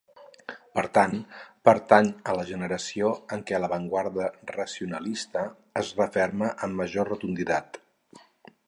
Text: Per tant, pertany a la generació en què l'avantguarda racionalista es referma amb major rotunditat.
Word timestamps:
Per 0.77 0.83
tant, 0.97 1.11
pertany 1.69 2.09
a 2.33 2.35
la 2.39 2.45
generació 2.53 3.11
en 3.37 3.45
què 3.51 3.61
l'avantguarda 3.61 4.31
racionalista 4.57 5.45
es 5.85 5.95
referma 6.03 6.53
amb 6.67 6.83
major 6.83 7.15
rotunditat. 7.17 7.81